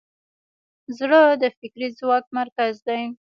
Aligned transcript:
زړه 0.97 1.21
د 1.41 1.43
فکري 1.57 1.87
ځواک 1.99 2.25
مرکز 2.37 2.73
دی. 2.87 3.01